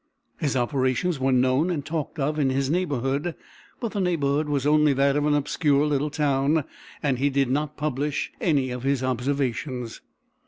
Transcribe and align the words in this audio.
His 0.39 0.55
operations 0.55 1.19
were 1.19 1.31
known 1.31 1.69
and 1.69 1.85
talked 1.85 2.17
of 2.17 2.39
in 2.39 2.49
his 2.49 2.71
neighbourhood; 2.71 3.35
but 3.79 3.91
the 3.91 3.99
neighbourhood 4.01 4.49
was 4.49 4.65
only 4.65 4.93
that 4.93 5.15
of 5.15 5.27
an 5.27 5.35
obscure 5.35 5.85
little 5.85 6.09
town; 6.09 6.63
and 7.03 7.19
he 7.19 7.29
did 7.29 7.51
not 7.51 7.77
publish 7.77 8.31
any 8.41 8.71
of 8.71 8.81
his 8.81 9.03
observations. 9.03 10.01